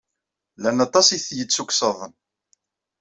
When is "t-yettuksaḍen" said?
1.25-2.13